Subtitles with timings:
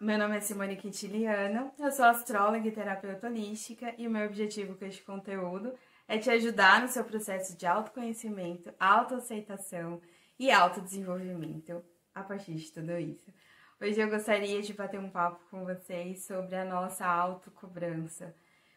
[0.00, 4.74] meu nome é Simone Quintiliano, eu sou astróloga e terapeuta holística e o meu objetivo
[4.74, 5.74] com este conteúdo
[6.08, 10.00] é te ajudar no seu processo de autoconhecimento, autoaceitação
[10.38, 11.84] e autodesenvolvimento
[12.14, 13.30] a partir de tudo isso.
[13.78, 18.34] Hoje eu gostaria de bater um papo com vocês sobre a nossa autocobrança.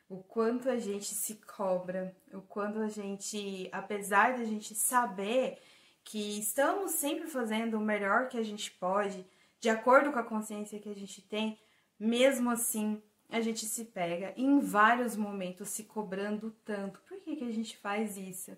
[0.10, 5.58] O quanto a gente se cobra, o quanto a gente, apesar de a gente saber
[6.04, 9.26] que estamos sempre fazendo o melhor que a gente pode,
[9.64, 11.57] de acordo com a consciência que a gente tem,
[11.98, 16.99] mesmo assim a gente se pega em vários momentos se cobrando tanto.
[17.08, 18.52] Por que, que a gente faz isso?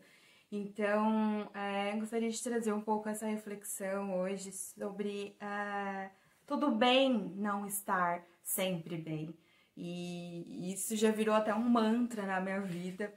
[0.52, 6.10] Então, é, gostaria de trazer um pouco essa reflexão hoje sobre é,
[6.44, 9.32] tudo bem não estar sempre bem.
[9.78, 13.14] E isso já virou até um mantra na minha vida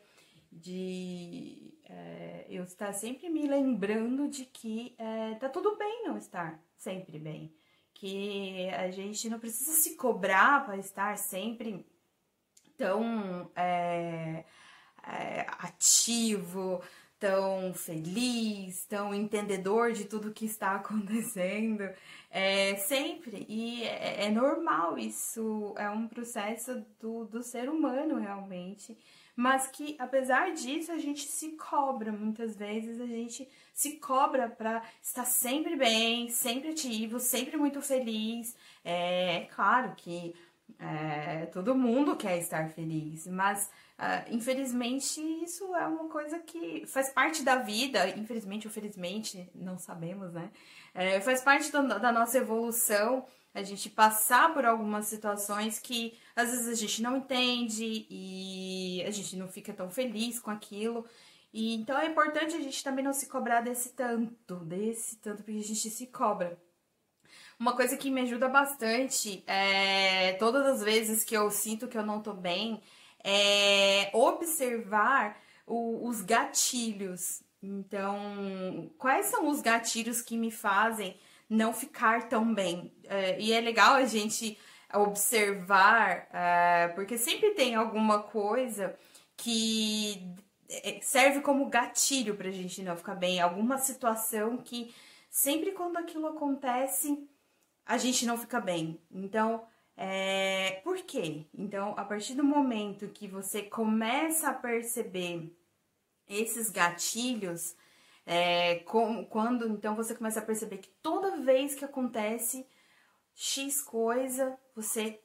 [0.52, 6.62] de é, eu estar sempre me lembrando de que é, tá tudo bem não estar
[6.76, 7.50] sempre bem
[7.98, 11.84] que a gente não precisa se cobrar para estar sempre
[12.76, 14.44] tão é,
[15.04, 16.80] é, ativo,
[17.18, 21.88] tão feliz, tão entendedor de tudo que está acontecendo,
[22.30, 23.46] é, sempre.
[23.48, 28.96] E é, é normal, isso é um processo do, do ser humano realmente
[29.38, 34.82] mas que apesar disso a gente se cobra muitas vezes, a gente se cobra para
[35.00, 38.56] estar sempre bem, sempre ativo, sempre muito feliz.
[38.84, 40.34] É, é claro que
[40.76, 47.10] é, todo mundo quer estar feliz, mas uh, infelizmente isso é uma coisa que faz
[47.10, 50.50] parte da vida, infelizmente ou felizmente, não sabemos, né?
[50.94, 56.50] É, faz parte do, da nossa evolução a gente passar por algumas situações que às
[56.50, 61.04] vezes a gente não entende e a gente não fica tão feliz com aquilo.
[61.52, 65.58] E então é importante a gente também não se cobrar desse tanto, desse tanto, porque
[65.58, 66.58] a gente se cobra.
[67.58, 72.06] Uma coisa que me ajuda bastante é todas as vezes que eu sinto que eu
[72.06, 72.80] não tô bem,
[73.30, 77.42] é observar o, os gatilhos.
[77.62, 81.14] Então, quais são os gatilhos que me fazem
[81.48, 82.92] não ficar tão bem.
[83.04, 84.58] É, e é legal a gente
[84.92, 88.98] observar, é, porque sempre tem alguma coisa
[89.36, 90.34] que
[90.68, 94.94] é, serve como gatilho pra gente não ficar bem, alguma situação que
[95.30, 97.26] sempre quando aquilo acontece,
[97.84, 99.00] a gente não fica bem.
[99.10, 99.62] Então,
[100.00, 101.44] é, por quê?
[101.52, 105.52] Então, a partir do momento que você começa a perceber
[106.28, 107.74] esses gatilhos,
[108.24, 112.64] é, com, quando então você começa a perceber que toda vez que acontece
[113.34, 115.20] X coisa, você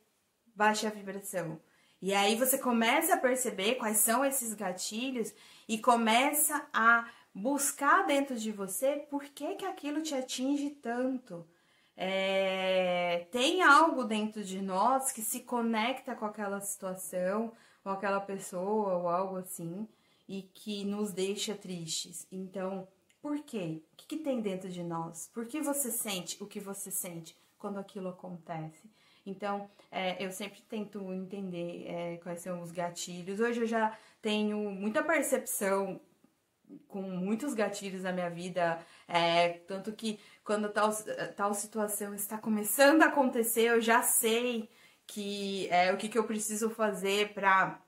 [0.55, 1.61] baixa a vibração.
[2.01, 5.31] E aí você começa a perceber quais são esses gatilhos
[5.67, 11.47] e começa a buscar dentro de você por que, que aquilo te atinge tanto.
[11.95, 17.51] É, tem algo dentro de nós que se conecta com aquela situação,
[17.83, 19.87] com aquela pessoa ou algo assim
[20.27, 22.25] e que nos deixa tristes.
[22.31, 22.87] Então,
[23.21, 23.83] por quê?
[23.93, 25.29] O que, que tem dentro de nós?
[25.33, 28.89] Por que você sente o que você sente quando aquilo acontece?
[29.25, 33.39] Então, é, eu sempre tento entender é, quais são os gatilhos.
[33.39, 36.01] Hoje eu já tenho muita percepção
[36.87, 40.91] com muitos gatilhos na minha vida, é, tanto que quando tal,
[41.35, 44.69] tal situação está começando a acontecer, eu já sei
[45.07, 47.79] que é o que, que eu preciso fazer para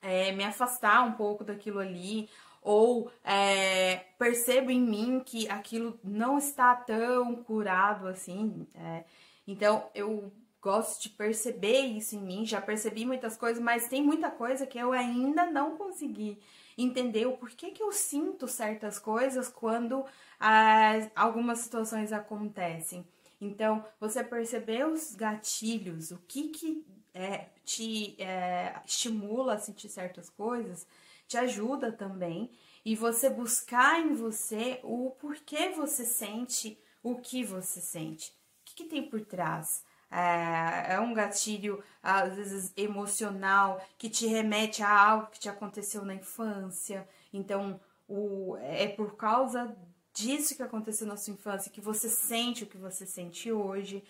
[0.00, 2.28] é, me afastar um pouco daquilo ali,
[2.60, 8.66] ou é, percebo em mim que aquilo não está tão curado assim.
[8.74, 9.04] É,
[9.46, 14.30] então eu gosto de perceber isso em mim, já percebi muitas coisas, mas tem muita
[14.30, 16.38] coisa que eu ainda não consegui
[16.84, 20.04] entender o porquê que eu sinto certas coisas quando
[20.38, 23.06] ah, algumas situações acontecem.
[23.40, 30.30] Então, você perceber os gatilhos, o que que é, te é, estimula a sentir certas
[30.30, 30.86] coisas,
[31.26, 32.50] te ajuda também.
[32.84, 38.30] E você buscar em você o porquê você sente o que você sente.
[38.30, 39.84] O que, que tem por trás?
[40.12, 46.04] É, é um gatilho, às vezes, emocional, que te remete a algo que te aconteceu
[46.04, 47.08] na infância.
[47.32, 49.74] Então, o, é por causa
[50.12, 54.04] disso que aconteceu na sua infância que você sente o que você sente hoje.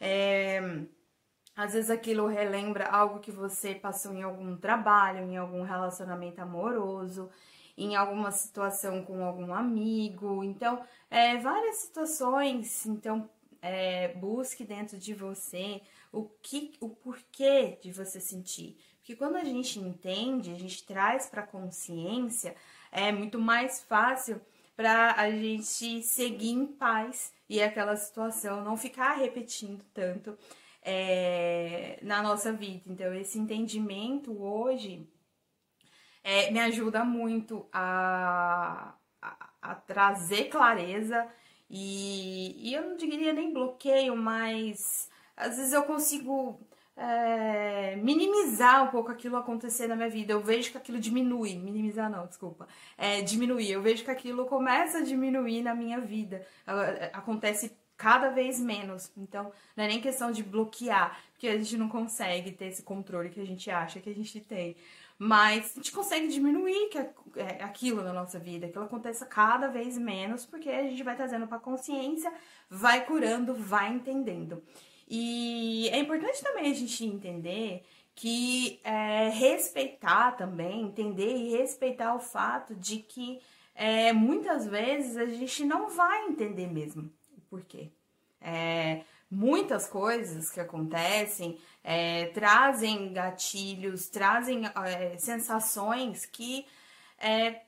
[0.00, 0.60] É,
[1.56, 7.28] às vezes aquilo relembra algo que você passou em algum trabalho, em algum relacionamento amoroso,
[7.76, 10.44] em alguma situação com algum amigo.
[10.44, 12.86] Então, é, várias situações.
[12.86, 13.28] Então,
[13.60, 15.80] é, busque dentro de você
[16.12, 18.78] o que, o porquê de você sentir.
[18.98, 22.54] Porque quando a gente entende, a gente traz para consciência,
[22.92, 24.40] é muito mais fácil
[24.76, 30.38] para a gente seguir em paz e aquela situação não ficar repetindo tanto
[30.82, 32.84] é, na nossa vida.
[32.86, 35.08] Então, esse entendimento hoje
[36.22, 41.26] é, me ajuda muito a, a, a trazer clareza
[41.70, 46.58] e, e, eu não diria nem bloqueio, mas às vezes eu consigo
[46.96, 50.32] é, minimizar um pouco aquilo acontecer na minha vida.
[50.32, 52.66] Eu vejo que aquilo diminui, minimizar não, desculpa,
[52.96, 53.70] é, diminuir.
[53.70, 56.46] Eu vejo que aquilo começa a diminuir na minha vida.
[57.12, 59.10] Acontece cada vez menos.
[59.16, 63.28] Então, não é nem questão de bloquear, porque a gente não consegue ter esse controle
[63.28, 64.76] que a gente acha que a gente tem.
[65.18, 69.66] Mas a gente consegue diminuir que é, é aquilo na nossa vida, ela aconteça cada
[69.66, 72.32] vez menos, porque a gente vai trazendo para consciência,
[72.70, 74.62] vai curando, vai entendendo.
[75.08, 77.82] E é importante também a gente entender
[78.14, 83.40] que é, respeitar também, entender e respeitar o fato de que
[83.74, 87.90] é, muitas vezes a gente não vai entender mesmo o porquê.
[88.40, 96.66] É, muitas coisas que acontecem é, trazem gatilhos, trazem é, sensações que,
[97.18, 97.62] é,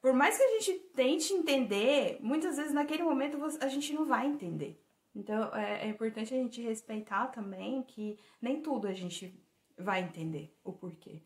[0.00, 4.26] por mais que a gente tente entender, muitas vezes naquele momento a gente não vai
[4.26, 4.82] entender.
[5.14, 9.34] Então é, é importante a gente respeitar também que nem tudo a gente
[9.78, 11.22] vai entender o porquê.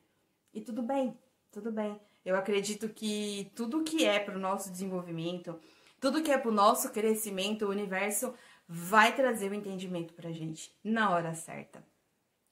[0.52, 1.16] E tudo bem,
[1.50, 2.00] tudo bem.
[2.24, 5.58] Eu acredito que tudo que é para o nosso desenvolvimento,
[6.00, 8.34] tudo que é para o nosso crescimento, o universo
[8.72, 11.84] vai trazer o entendimento para a gente na hora certa.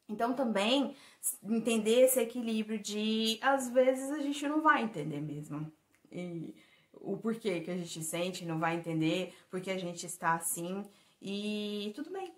[0.09, 0.97] Então também
[1.45, 5.71] entender esse equilíbrio de às vezes a gente não vai entender mesmo.
[6.11, 6.57] E
[6.93, 10.85] o porquê que a gente sente, não vai entender porque a gente está assim.
[11.23, 12.35] E tudo bem,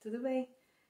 [0.00, 0.46] tudo bem.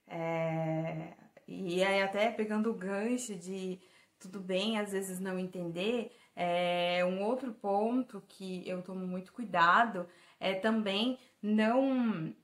[0.08, 1.12] É...
[1.46, 3.78] E aí até pegando o gancho de
[4.18, 10.08] tudo bem às vezes não entender, é um outro ponto que eu tomo muito cuidado
[10.40, 12.34] é também não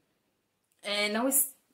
[0.83, 1.29] é, não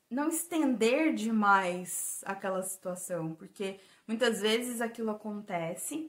[0.08, 6.08] não estender demais aquela situação, porque muitas vezes aquilo acontece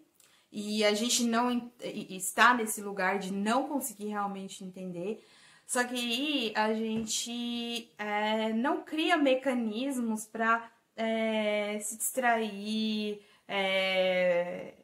[0.52, 5.26] e a gente não está nesse lugar de não conseguir realmente entender.
[5.66, 14.76] Só que aí a gente é, não cria mecanismos para é, se distrair, é,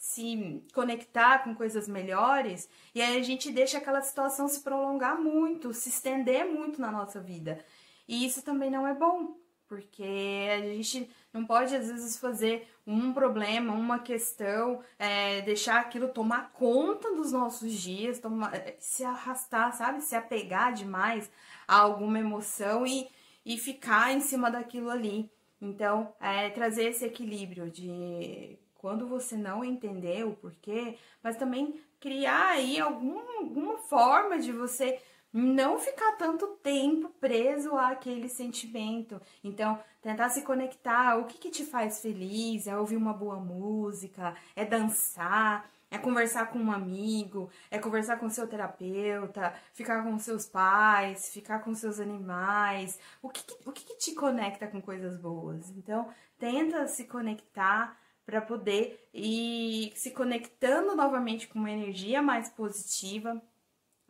[0.00, 5.74] se conectar com coisas melhores, e aí a gente deixa aquela situação se prolongar muito,
[5.74, 7.62] se estender muito na nossa vida.
[8.08, 9.36] E isso também não é bom,
[9.68, 16.08] porque a gente não pode às vezes fazer um problema, uma questão, é, deixar aquilo
[16.08, 20.00] tomar conta dos nossos dias, tomar, é, se arrastar, sabe?
[20.00, 21.30] Se apegar demais
[21.68, 23.06] a alguma emoção e,
[23.44, 25.30] e ficar em cima daquilo ali.
[25.60, 32.52] Então, é, trazer esse equilíbrio de quando você não entender o porquê, mas também criar
[32.52, 34.98] aí algum, alguma forma de você
[35.30, 39.20] não ficar tanto tempo preso àquele sentimento.
[39.44, 42.66] Então, tentar se conectar, o que, que te faz feliz?
[42.66, 48.30] É ouvir uma boa música, é dançar, é conversar com um amigo, é conversar com
[48.30, 52.98] seu terapeuta, ficar com seus pais, ficar com seus animais.
[53.20, 55.68] O que, que o que, que te conecta com coisas boas?
[55.70, 63.40] Então, tenta se conectar para poder ir se conectando novamente com uma energia mais positiva,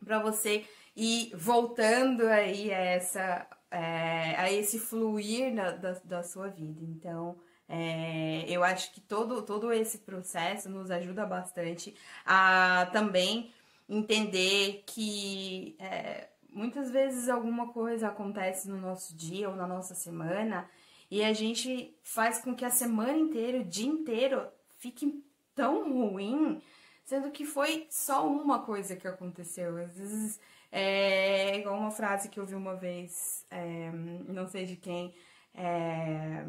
[0.03, 0.65] para você
[0.95, 6.81] ir voltando aí a, essa, é, a esse fluir da, da, da sua vida.
[6.83, 7.37] Então,
[7.67, 13.53] é, eu acho que todo, todo esse processo nos ajuda bastante a também
[13.87, 20.69] entender que é, muitas vezes alguma coisa acontece no nosso dia ou na nossa semana
[21.11, 25.21] e a gente faz com que a semana inteira, o dia inteiro, fique
[25.53, 26.61] tão ruim,
[27.03, 29.77] sendo que foi só uma coisa que aconteceu.
[29.77, 30.39] Às vezes
[30.71, 35.13] é igual uma frase que eu vi uma vez, é, não sei de quem,
[35.53, 36.47] é,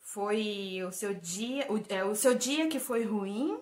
[0.00, 3.58] foi o seu dia, o, é, o seu dia que foi ruim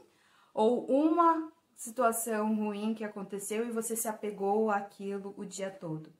[0.52, 6.12] ou uma situação ruim que aconteceu e você se apegou àquilo o dia todo.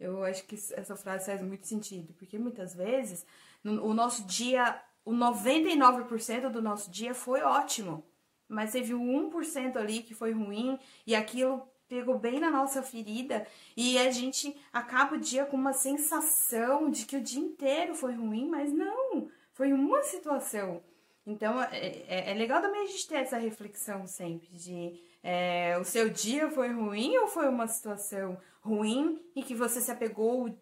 [0.00, 3.26] Eu acho que essa frase faz muito sentido, porque muitas vezes
[3.64, 8.04] o nosso dia, o 99% do nosso dia foi ótimo,
[8.48, 13.46] mas teve o 1% ali que foi ruim e aquilo pegou bem na nossa ferida
[13.76, 18.14] e a gente acaba o dia com uma sensação de que o dia inteiro foi
[18.14, 20.82] ruim, mas não, foi uma situação.
[21.26, 25.84] Então é, é, é legal também a gente ter essa reflexão sempre de é, o
[25.84, 30.54] seu dia foi ruim ou foi uma situação ruim e que você se apegou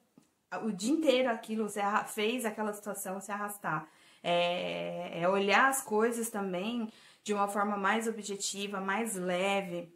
[0.65, 3.89] o dia inteiro aquilo, você fez aquela situação se arrastar.
[4.23, 6.91] É, é olhar as coisas também
[7.23, 9.93] de uma forma mais objetiva, mais leve,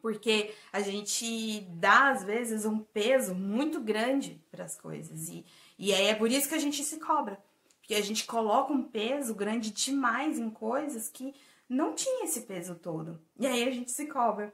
[0.00, 5.44] porque a gente dá às vezes um peso muito grande para as coisas e,
[5.78, 7.38] E aí é por isso que a gente se cobra.
[7.78, 11.34] Porque a gente coloca um peso grande demais em coisas que
[11.68, 13.20] não tinha esse peso todo.
[13.38, 14.52] E aí a gente se cobra.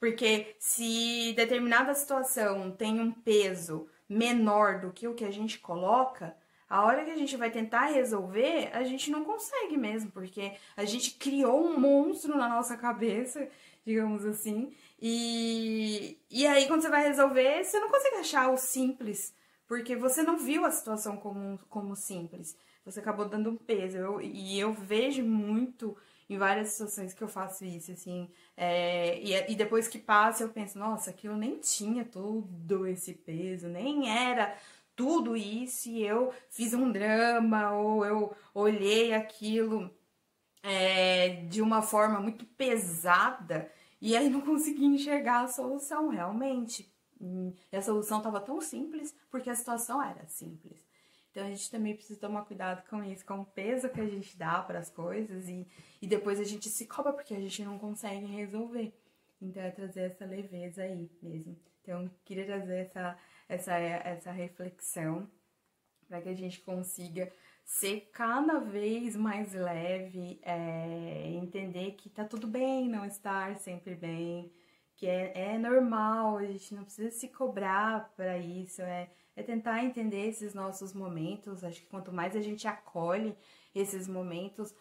[0.00, 6.36] Porque se determinada situação tem um peso menor do que o que a gente coloca,
[6.68, 10.84] a hora que a gente vai tentar resolver, a gente não consegue mesmo, porque a
[10.84, 13.48] gente criou um monstro na nossa cabeça,
[13.84, 19.34] digamos assim, e, e aí quando você vai resolver, você não consegue achar o simples,
[19.66, 22.56] porque você não viu a situação como, como simples.
[22.84, 23.96] Você acabou dando um peso.
[23.96, 25.96] Eu, e eu vejo muito
[26.28, 28.30] em várias situações que eu faço isso, assim.
[28.56, 33.68] É, e, e depois que passa, eu penso, nossa, aquilo nem tinha todo esse peso,
[33.68, 34.56] nem era
[34.94, 39.90] tudo isso, e eu fiz um drama, ou eu olhei aquilo
[40.62, 46.92] é, de uma forma muito pesada, e aí não consegui enxergar a solução, realmente.
[47.70, 50.91] E a solução estava tão simples porque a situação era simples.
[51.32, 54.36] Então a gente também precisa tomar cuidado com isso, com o peso que a gente
[54.36, 55.66] dá para as coisas e,
[56.00, 58.92] e depois a gente se cobra porque a gente não consegue resolver.
[59.40, 61.58] Então é trazer essa leveza aí mesmo.
[61.80, 63.16] Então queria trazer essa,
[63.48, 65.26] essa, essa reflexão
[66.06, 67.32] para que a gente consiga
[67.64, 74.52] ser cada vez mais leve, é, entender que tá tudo bem não estar sempre bem,
[74.96, 79.84] que é, é normal, a gente não precisa se cobrar para isso, é é tentar
[79.84, 81.64] entender esses nossos momentos.
[81.64, 83.36] Acho que quanto mais a gente acolhe
[83.74, 84.74] esses momentos,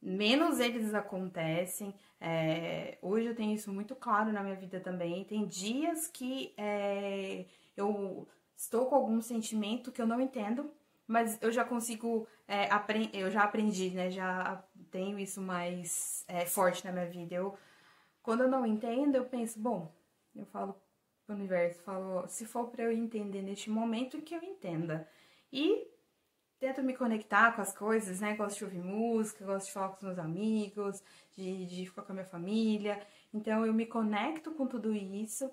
[0.00, 1.94] menos eles acontecem.
[2.20, 5.24] É, hoje eu tenho isso muito claro na minha vida também.
[5.24, 7.44] Tem dias que é,
[7.76, 10.70] eu estou com algum sentimento que eu não entendo,
[11.06, 12.68] mas eu já consigo, é,
[13.12, 14.10] eu já aprendi, né?
[14.10, 17.34] Já tenho isso mais é, forte na minha vida.
[17.34, 17.56] Eu,
[18.22, 19.92] quando eu não entendo, eu penso, bom,
[20.34, 20.74] eu falo
[21.32, 25.08] o universo falou, se for para eu entender neste momento, que eu entenda.
[25.52, 25.86] E
[26.58, 28.34] tento me conectar com as coisas, né?
[28.34, 32.12] Gosto de ouvir música, gosto de falar com os meus amigos, de, de ficar com
[32.12, 33.00] a minha família.
[33.32, 35.50] Então eu me conecto com tudo isso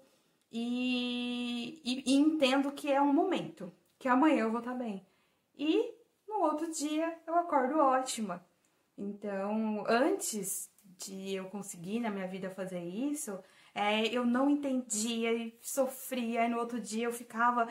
[0.52, 5.06] e, e, e entendo que é um momento, que amanhã eu vou estar bem.
[5.58, 5.94] E
[6.28, 8.46] no outro dia eu acordo ótima.
[8.98, 13.38] Então, antes de eu conseguir na minha vida fazer isso,
[13.76, 17.68] é, eu não entendia e sofria, e no outro dia eu ficava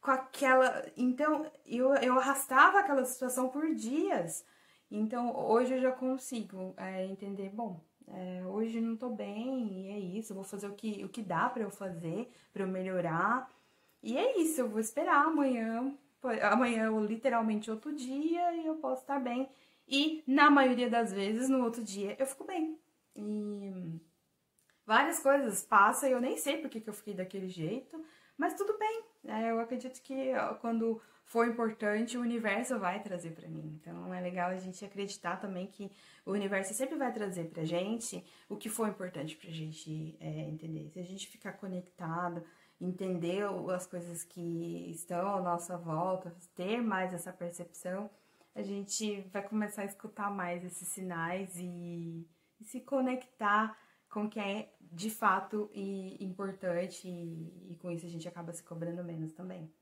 [0.00, 0.86] com aquela.
[0.96, 4.44] Então, eu, eu arrastava aquela situação por dias.
[4.90, 9.98] Então, hoje eu já consigo é, entender, bom, é, hoje não tô bem, e é
[9.98, 13.50] isso, eu vou fazer o que, o que dá para eu fazer, para eu melhorar.
[14.02, 15.92] E é isso, eu vou esperar amanhã,
[16.42, 19.48] amanhã é literalmente outro dia e eu posso estar bem.
[19.88, 22.78] E na maioria das vezes, no outro dia, eu fico bem.
[23.16, 24.00] E
[24.86, 28.02] várias coisas passam e eu nem sei porque que eu fiquei daquele jeito,
[28.36, 29.04] mas tudo bem.
[29.26, 33.78] É, eu acredito que quando for importante, o universo vai trazer para mim.
[33.80, 35.92] Então é legal a gente acreditar também que
[36.26, 40.90] o universo sempre vai trazer pra gente o que for importante pra gente é, entender.
[40.90, 42.42] Se a gente ficar conectado,
[42.80, 48.10] entender as coisas que estão à nossa volta, ter mais essa percepção,
[48.54, 52.26] a gente vai começar a escutar mais esses sinais e,
[52.60, 53.78] e se conectar
[54.10, 58.52] com o que é de fato e importante e, e, com isso a gente acaba
[58.52, 59.72] se cobrando menos também.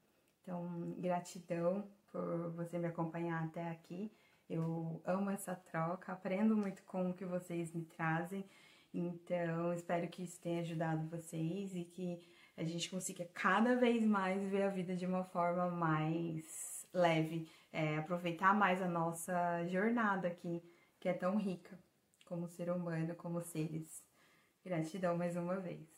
[0.43, 4.13] Então, gratidão por você me acompanhar até aqui.
[4.49, 8.45] Eu amo essa troca, aprendo muito com o que vocês me trazem.
[8.93, 12.21] Então, espero que isso tenha ajudado vocês e que
[12.57, 17.99] a gente consiga cada vez mais ver a vida de uma forma mais leve, é,
[17.99, 20.63] aproveitar mais a nossa jornada aqui,
[20.99, 21.79] que é tão rica
[22.25, 24.08] como ser humano, como seres.
[24.69, 25.98] Gratidão mais uma vez.